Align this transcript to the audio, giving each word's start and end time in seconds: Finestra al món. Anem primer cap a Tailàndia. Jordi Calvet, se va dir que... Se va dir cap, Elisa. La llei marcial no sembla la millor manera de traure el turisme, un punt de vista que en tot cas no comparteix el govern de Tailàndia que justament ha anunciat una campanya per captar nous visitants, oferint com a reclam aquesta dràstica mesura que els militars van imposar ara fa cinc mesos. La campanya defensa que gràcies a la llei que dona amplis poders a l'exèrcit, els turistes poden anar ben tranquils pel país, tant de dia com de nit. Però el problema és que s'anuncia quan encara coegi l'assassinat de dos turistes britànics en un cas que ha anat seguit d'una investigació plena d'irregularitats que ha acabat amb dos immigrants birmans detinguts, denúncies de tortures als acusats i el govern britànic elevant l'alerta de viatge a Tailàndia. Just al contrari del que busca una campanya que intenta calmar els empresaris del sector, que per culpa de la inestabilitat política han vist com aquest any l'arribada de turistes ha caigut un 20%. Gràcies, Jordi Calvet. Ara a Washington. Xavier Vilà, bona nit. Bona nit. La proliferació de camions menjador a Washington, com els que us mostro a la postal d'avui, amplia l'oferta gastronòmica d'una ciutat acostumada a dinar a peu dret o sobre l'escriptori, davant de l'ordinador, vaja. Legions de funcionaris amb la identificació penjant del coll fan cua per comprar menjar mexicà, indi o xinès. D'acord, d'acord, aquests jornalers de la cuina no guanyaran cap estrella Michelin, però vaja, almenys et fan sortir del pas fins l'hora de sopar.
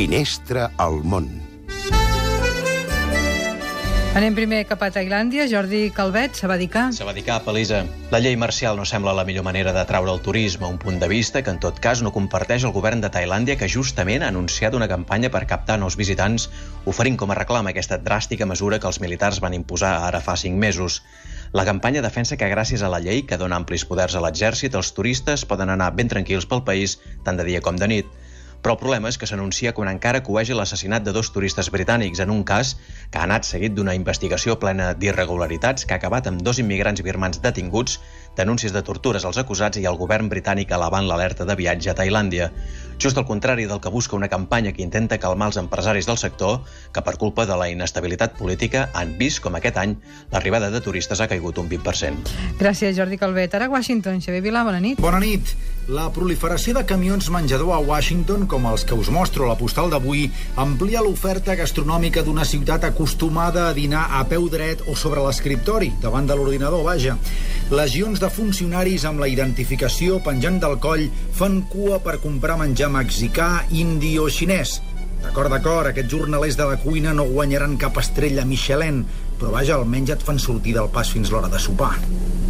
Finestra 0.00 0.70
al 0.80 1.02
món. 1.04 1.26
Anem 4.16 4.32
primer 4.32 4.62
cap 4.64 4.80
a 4.80 4.88
Tailàndia. 4.94 5.44
Jordi 5.50 5.90
Calvet, 5.92 6.38
se 6.40 6.48
va 6.48 6.54
dir 6.56 6.70
que... 6.72 6.86
Se 6.96 7.04
va 7.04 7.12
dir 7.12 7.26
cap, 7.26 7.44
Elisa. 7.52 7.82
La 8.08 8.22
llei 8.24 8.38
marcial 8.40 8.80
no 8.80 8.86
sembla 8.88 9.12
la 9.12 9.26
millor 9.28 9.44
manera 9.44 9.74
de 9.76 9.82
traure 9.90 10.14
el 10.16 10.22
turisme, 10.24 10.70
un 10.72 10.78
punt 10.80 10.96
de 11.02 11.08
vista 11.12 11.42
que 11.44 11.52
en 11.52 11.60
tot 11.60 11.82
cas 11.84 12.00
no 12.00 12.14
comparteix 12.14 12.64
el 12.64 12.72
govern 12.72 13.04
de 13.04 13.10
Tailàndia 13.12 13.58
que 13.60 13.68
justament 13.68 14.24
ha 14.24 14.30
anunciat 14.32 14.78
una 14.78 14.88
campanya 14.88 15.28
per 15.34 15.44
captar 15.50 15.76
nous 15.82 15.98
visitants, 16.00 16.48
oferint 16.88 17.20
com 17.20 17.34
a 17.34 17.36
reclam 17.36 17.68
aquesta 17.68 18.00
dràstica 18.00 18.48
mesura 18.48 18.80
que 18.80 18.88
els 18.88 19.02
militars 19.04 19.42
van 19.44 19.58
imposar 19.58 19.92
ara 20.06 20.24
fa 20.24 20.38
cinc 20.40 20.56
mesos. 20.64 21.02
La 21.52 21.68
campanya 21.68 22.00
defensa 22.00 22.40
que 22.40 22.48
gràcies 22.48 22.80
a 22.80 22.88
la 22.88 23.04
llei 23.04 23.26
que 23.28 23.36
dona 23.36 23.60
amplis 23.60 23.84
poders 23.84 24.16
a 24.16 24.24
l'exèrcit, 24.24 24.80
els 24.80 24.96
turistes 24.96 25.44
poden 25.44 25.76
anar 25.76 25.92
ben 25.92 26.08
tranquils 26.08 26.48
pel 26.48 26.64
país, 26.64 26.96
tant 27.28 27.36
de 27.36 27.44
dia 27.52 27.60
com 27.60 27.76
de 27.76 27.92
nit. 27.98 28.20
Però 28.60 28.74
el 28.76 28.80
problema 28.80 29.08
és 29.08 29.16
que 29.18 29.28
s'anuncia 29.28 29.72
quan 29.76 29.88
encara 29.88 30.22
coegi 30.26 30.56
l'assassinat 30.56 31.04
de 31.06 31.14
dos 31.16 31.32
turistes 31.32 31.70
britànics 31.72 32.20
en 32.20 32.30
un 32.30 32.42
cas 32.44 32.76
que 33.10 33.18
ha 33.18 33.24
anat 33.24 33.48
seguit 33.48 33.72
d'una 33.76 33.94
investigació 33.96 34.58
plena 34.60 34.92
d'irregularitats 34.94 35.86
que 35.86 35.96
ha 35.96 36.00
acabat 36.00 36.28
amb 36.28 36.42
dos 36.44 36.60
immigrants 36.60 37.02
birmans 37.02 37.40
detinguts, 37.40 37.98
denúncies 38.36 38.72
de 38.72 38.82
tortures 38.82 39.24
als 39.24 39.40
acusats 39.40 39.80
i 39.80 39.86
el 39.88 39.96
govern 40.00 40.28
britànic 40.28 40.72
elevant 40.76 41.08
l'alerta 41.08 41.48
de 41.48 41.56
viatge 41.56 41.90
a 41.90 41.96
Tailàndia. 41.96 42.50
Just 43.00 43.16
al 43.16 43.24
contrari 43.24 43.64
del 43.64 43.80
que 43.80 43.88
busca 43.88 44.16
una 44.16 44.28
campanya 44.28 44.74
que 44.76 44.84
intenta 44.84 45.18
calmar 45.18 45.48
els 45.48 45.56
empresaris 45.56 46.06
del 46.06 46.20
sector, 46.20 46.60
que 46.92 47.02
per 47.02 47.16
culpa 47.16 47.46
de 47.48 47.56
la 47.56 47.70
inestabilitat 47.72 48.36
política 48.36 48.90
han 48.92 49.16
vist 49.16 49.40
com 49.40 49.56
aquest 49.56 49.80
any 49.80 49.96
l'arribada 50.32 50.70
de 50.70 50.84
turistes 50.84 51.20
ha 51.20 51.28
caigut 51.32 51.58
un 51.58 51.72
20%. 51.72 52.36
Gràcies, 52.60 52.96
Jordi 52.96 53.16
Calvet. 53.16 53.56
Ara 53.56 53.70
a 53.70 53.72
Washington. 53.72 54.20
Xavier 54.20 54.44
Vilà, 54.44 54.64
bona 54.68 54.84
nit. 54.84 55.00
Bona 55.00 55.20
nit. 55.24 55.56
La 55.90 56.04
proliferació 56.14 56.70
de 56.76 56.84
camions 56.86 57.26
menjador 57.34 57.72
a 57.74 57.80
Washington, 57.82 58.44
com 58.46 58.68
els 58.70 58.84
que 58.86 58.94
us 58.94 59.08
mostro 59.10 59.42
a 59.42 59.48
la 59.48 59.56
postal 59.58 59.88
d'avui, 59.90 60.28
amplia 60.62 61.00
l'oferta 61.02 61.56
gastronòmica 61.58 62.22
d'una 62.22 62.44
ciutat 62.46 62.86
acostumada 62.86 63.64
a 63.66 63.72
dinar 63.74 64.04
a 64.14 64.20
peu 64.30 64.46
dret 64.52 64.84
o 64.86 64.94
sobre 64.94 65.24
l'escriptori, 65.24 65.90
davant 66.04 66.30
de 66.30 66.36
l'ordinador, 66.38 66.84
vaja. 66.86 67.16
Legions 67.74 68.22
de 68.22 68.30
funcionaris 68.30 69.08
amb 69.10 69.18
la 69.24 69.32
identificació 69.32 70.20
penjant 70.22 70.62
del 70.62 70.78
coll 70.78 71.08
fan 71.34 71.64
cua 71.72 71.98
per 72.04 72.20
comprar 72.22 72.60
menjar 72.62 72.92
mexicà, 72.94 73.50
indi 73.74 74.14
o 74.22 74.30
xinès. 74.30 74.78
D'acord, 75.24 75.50
d'acord, 75.50 75.90
aquests 75.90 76.14
jornalers 76.14 76.60
de 76.60 76.70
la 76.70 76.78
cuina 76.84 77.16
no 77.18 77.26
guanyaran 77.32 77.74
cap 77.82 77.98
estrella 77.98 78.46
Michelin, 78.46 79.02
però 79.42 79.56
vaja, 79.58 79.80
almenys 79.80 80.14
et 80.14 80.22
fan 80.22 80.38
sortir 80.38 80.78
del 80.78 80.92
pas 80.94 81.10
fins 81.10 81.34
l'hora 81.34 81.50
de 81.50 81.58
sopar. 81.58 81.96